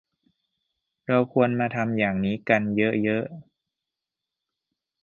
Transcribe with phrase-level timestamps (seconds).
[1.07, 3.25] เราควรมาทำอย่างนี้กันเยอะเยอะ